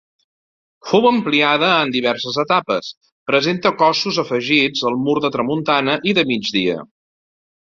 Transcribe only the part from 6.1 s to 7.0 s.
i de migdia.